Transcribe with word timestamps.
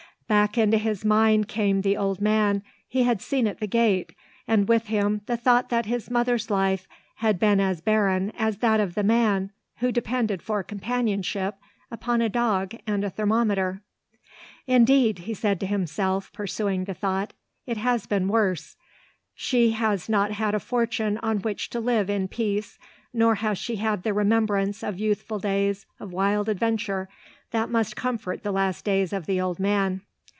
Back 0.27 0.57
into 0.57 0.77
his 0.77 1.03
mind 1.03 1.49
came 1.49 1.81
the 1.81 1.97
old 1.97 2.21
man 2.21 2.63
he 2.87 3.03
had 3.03 3.21
seen 3.21 3.47
at 3.47 3.59
the 3.59 3.67
gate 3.67 4.13
and 4.47 4.65
with 4.69 4.85
him 4.85 5.19
the 5.25 5.35
thought 5.35 5.67
that 5.67 5.87
his 5.87 6.09
mother's 6.09 6.49
life 6.49 6.87
had 7.15 7.37
been 7.37 7.59
as 7.59 7.81
barren 7.81 8.31
as 8.37 8.59
that 8.59 8.79
of 8.79 8.95
the 8.95 9.03
man 9.03 9.51
who 9.79 9.91
depended 9.91 10.41
for 10.41 10.63
companionship 10.63 11.55
upon 11.91 12.21
a 12.21 12.29
dog 12.29 12.73
and 12.87 13.03
a 13.03 13.09
thermometer. 13.09 13.81
"Indeed," 14.67 15.19
he 15.19 15.33
said 15.33 15.59
to 15.59 15.65
himself, 15.65 16.31
pursuing 16.31 16.85
the 16.85 16.93
thought, 16.93 17.33
"it 17.65 17.75
has 17.75 18.05
been 18.05 18.29
worse. 18.29 18.77
She 19.35 19.71
has 19.71 20.07
not 20.07 20.31
had 20.31 20.55
a 20.55 20.61
fortune 20.61 21.17
on 21.17 21.39
which 21.39 21.69
to 21.71 21.81
live 21.81 22.09
in 22.09 22.29
peace 22.29 22.79
nor 23.13 23.35
has 23.35 23.57
she 23.57 23.75
had 23.75 24.03
the 24.03 24.13
remembrance 24.13 24.81
of 24.81 24.97
youthful 24.97 25.39
days 25.39 25.85
of 25.99 26.13
wild 26.13 26.47
adventure 26.47 27.09
that 27.51 27.69
must 27.69 27.97
comfort 27.97 28.43
the 28.43 28.53
last 28.53 28.85
days 28.85 29.11
of 29.11 29.25
the 29.25 29.41
old 29.41 29.59
man. 29.59 29.99